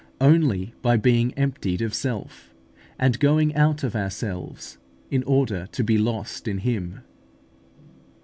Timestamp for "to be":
5.73-5.99